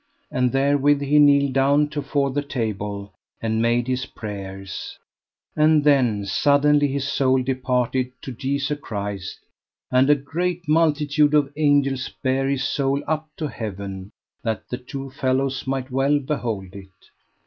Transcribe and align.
And 0.31 0.51
therewith 0.51 1.01
he 1.03 1.19
kneeled 1.19 1.53
down 1.53 1.87
to 1.89 2.01
fore 2.01 2.31
the 2.31 2.41
table 2.41 3.13
and 3.39 3.61
made 3.61 3.87
his 3.87 4.07
prayers, 4.07 4.97
and 5.55 5.83
then 5.83 6.25
suddenly 6.25 6.87
his 6.87 7.07
soul 7.07 7.43
departed 7.43 8.11
to 8.23 8.31
Jesu 8.31 8.75
Christ, 8.77 9.37
and 9.91 10.09
a 10.09 10.15
great 10.15 10.67
multitude 10.67 11.35
of 11.35 11.53
angels 11.55 12.09
bare 12.23 12.49
his 12.49 12.63
soul 12.63 13.03
up 13.07 13.29
to 13.37 13.47
heaven, 13.47 14.09
that 14.43 14.67
the 14.69 14.79
two 14.79 15.11
fellows 15.11 15.67
might 15.67 15.91
well 15.91 16.17
behold 16.17 16.73
it. 16.73 16.89